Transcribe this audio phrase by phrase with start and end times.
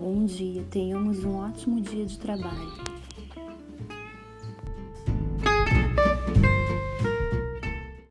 [0.00, 2.99] bom dia, tenhamos um ótimo dia de trabalho.